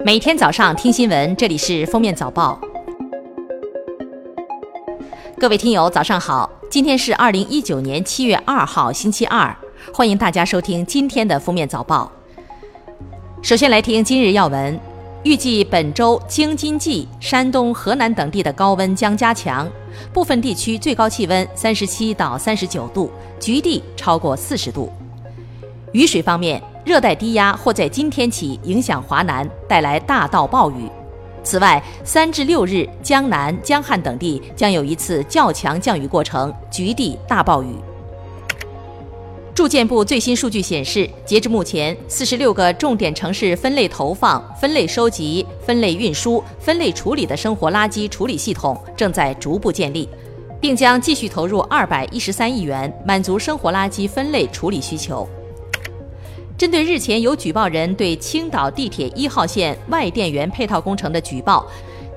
[0.02, 2.58] 每天早上听新闻，这里是《封面早报》。
[5.38, 6.50] 各位听友，早上好！
[6.70, 9.54] 今天是二零一九年七月二号，星期二。
[9.92, 12.10] 欢迎大家收听今天的《封面早报》。
[13.46, 14.80] 首先来听今日要闻：
[15.22, 19.68] 预计本周京津冀、山东、河南等地的高温将加强，
[20.14, 24.90] 部分地区最高气温三十七到三十九度，局地超过四十度。
[25.92, 30.90] 雨水方面，热带低压或在今天起影响华南，带来大到暴雨。
[31.44, 37.76] 此外，三至六日，江南、江汉等地将有一次较强降雨过程，局地大暴雨。
[39.54, 50.08] 住建部最新数据显示，截至目前，四十六个重点城市分类投放、分类收集、分类运输、分类处理的生活垃圾处理系统正在逐步建立，
[50.60, 55.28] 并将继续投入二百一十三亿元，满足生活垃圾分类处理需求。
[56.60, 61.66] 针对日前有举报人对青岛地铁一号线外电源配套工程的举报，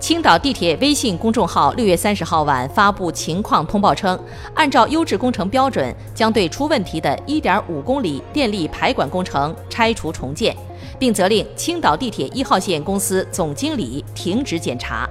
[0.00, 4.18] 青岛地铁微信公众号六月三十号晚发布情况通报称，
[4.52, 10.56] 按照优质工程标准，将对出问题的一点五公里电力排管工程拆除重建，
[10.98, 15.08] 并责令青岛地铁一号线公司总经理停职检查。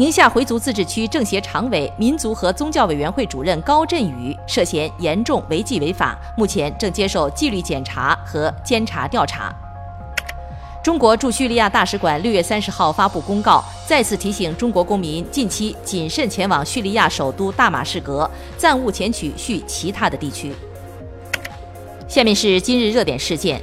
[0.00, 9.54] 宁夏回族自治区政协常委、民族和宗教委员会主任高振宇涉嫌严重违纪违法，目前正接受纪律检查和监察调查。
[10.82, 20.50] 中国驻叙利亚大使馆六月三十号发布公告，再次提醒中国公民近期谨慎前往叙利亚首都大马士革，暂勿前去叙其他的地区。
[22.08, 23.60] 下面是今日热点事件：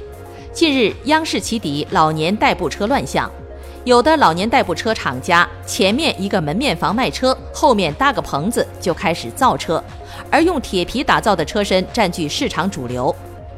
[0.52, 3.28] 近日，央视起底老年代步车乱象。
[3.84, 9.82] 有的老年代步车厂家前面一个门面房卖车，后面搭个棚子就开始造车，
[10.30, 13.14] 而用铁皮打造的车身占据市场主流。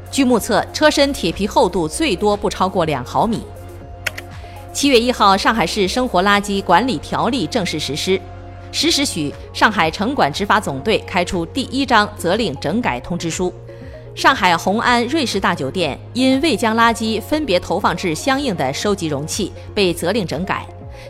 [0.09, 3.43] 据目测，车身铁皮厚度最多不超过两毫米。
[4.71, 8.19] 七月一号，上海市生活垃圾管理条例正式实施，
[8.71, 13.53] 十时许，上海城管执法总队开出第一张责令整改通知书。
[14.13, 20.65] 上海红安瑞士大酒店因未将垃圾分别投放至相应的收集容器，被责令整改。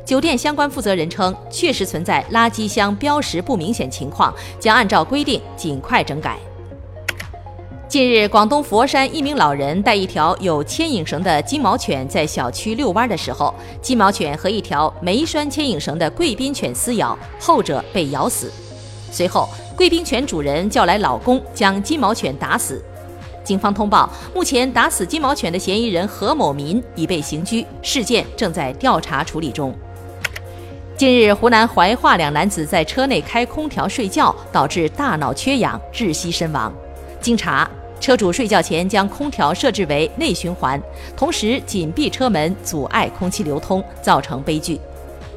[0.05, 6.37] 酒店相关负责人称，确实存在垃圾箱标识不明显情况，将按照规定尽快整改。
[7.87, 18.49] 近日，广东佛山一名老人带一条有牵引绳的金毛犬在小区遛弯的时候，金毛犬和一条没拴牵引绳的贵宾犬撕咬，后者被咬死。
[19.11, 22.81] 随后，贵宾犬主人叫来老公，将金毛犬打死。
[23.43, 29.73] 警方通报，目前打死金毛犬的嫌疑人何某民已被刑拘，事件正在调查处理中。
[30.95, 36.71] 近日，湖南怀化两男子在车内开空调睡觉，导致大脑缺氧窒息身亡。
[37.19, 37.67] 经查，
[37.99, 40.79] 车主睡觉前将空调设置为内循环，
[41.17, 44.79] 同时紧闭车门，阻碍空气流通，造成悲剧。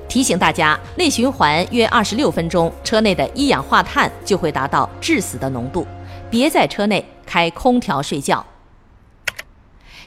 [0.06, 5.86] 提醒大家，内循环约二十六分钟，车内的一氧化碳就会达到致死的浓度，
[6.28, 7.03] 别在车内。
[7.34, 8.47] 开空调睡觉。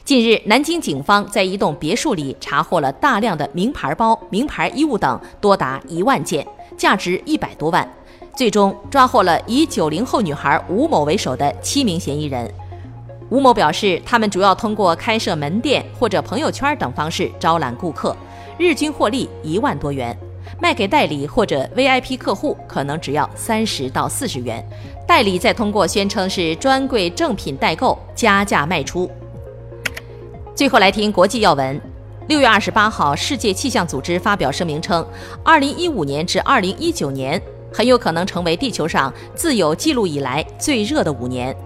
[0.02, 6.46] 近日，南京警方在一栋别墅里查获了大量的名牌包、名牌衣物等，多达一万件，
[6.78, 7.86] 价值一百多万。
[8.34, 12.50] 最终抓获了以九零后女孩吴某为首的七名嫌疑人。
[13.28, 18.16] 吴某表示，他们主要通过开设门店或者朋友圈等方式招揽顾客，
[18.56, 20.18] 日均获利一万多元。
[20.60, 24.64] 卖给代理或者 VIP 客户，可能只要三十到四十元。
[25.06, 29.10] 代理再通过宣称是专柜正品代购，加价卖出。
[30.54, 31.80] 最后来听国际要闻。
[32.26, 35.06] 六月二十八号，世界气象组织发表声明称，
[35.44, 37.40] 二零一五年至二零一九年
[37.72, 41.56] 很有可能成为地球上自有记录以来最热的五年。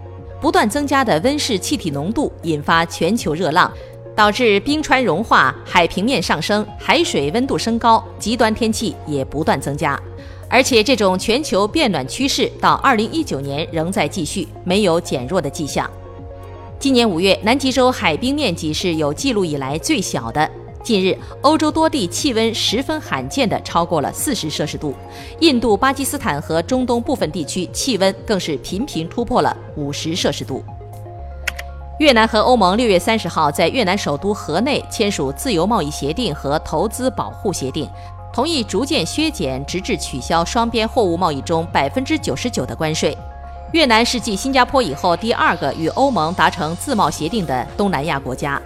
[0.41, 3.73] 不断增加的温室气体浓度引发全球热浪。
[4.15, 10.00] 导致冰川融化、海平面上升、海水温度升高，极端天气也不断增加，
[10.49, 15.91] 而且这种全球变暖趋势到二零一九年仍在继续，没有减弱的迹象。
[16.78, 20.50] 今年五月，南极洲海冰面积是有记录以来最小的。
[20.82, 24.93] 近日，欧洲多地气温十分罕见的超过了四十摄氏度，
[25.38, 30.61] 印度、巴基斯坦和中东部分地区气温更是频频突破了五十摄氏度。
[31.99, 37.89] 越南和欧盟六月三十号在越南首都河内签署自由贸易协定和投资保护协定，
[38.33, 43.17] 同意逐渐削减直至取消双边货物贸易中百分之九十九的关税。
[43.73, 48.61] 越南是继新加坡以后第二个与欧盟达成自贸协定的东南亚国家。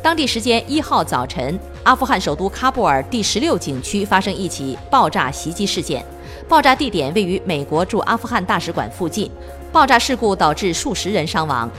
[0.00, 6.04] 当地时间一号早晨，阿富汗首都喀布尔第十六景区发生一起爆炸袭击事件，
[6.46, 9.30] 爆炸地点位于美国驻阿富汗大使馆附近，
[9.72, 11.70] 爆炸事故导致数十人伤亡。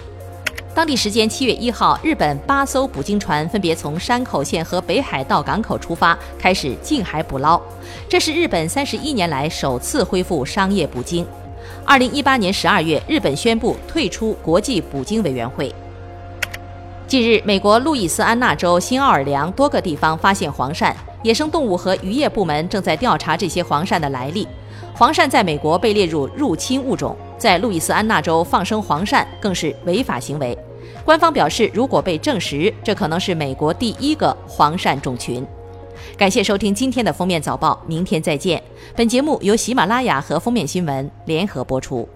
[0.76, 7.60] 当地时间七月一号，日本八艘捕鲸船分别从山口县和北海道港口出发，开始近海捕捞。
[8.08, 11.26] 这是日本三十一年来首次恢复商业捕鲸。
[11.84, 15.74] 二零一八年十二月，日本宣布退出国际捕鲸委员会。
[17.08, 20.94] 近日，美国路易斯安那州新奥尔良多个地方发现黄鳝，
[21.24, 24.48] 野生动物和渔业部门正在调查这些黄鳝的来历。
[24.94, 30.58] 黄鳝在美国被列入入侵物种，在路易斯安那州放生黄鳝更是违法行为。
[31.06, 35.46] 官方表示，如果被证实，这可能是美国第一个黄鳝种群。
[36.18, 38.62] 感谢收听今天的封面早报，明天再见。
[38.96, 42.08] 本节目由喜马拉雅和封面新闻联合播出。